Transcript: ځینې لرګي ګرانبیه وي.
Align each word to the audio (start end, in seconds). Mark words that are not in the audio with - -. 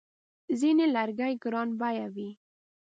ځینې 0.59 0.85
لرګي 0.95 1.33
ګرانبیه 1.43 2.07
وي. 2.15 2.29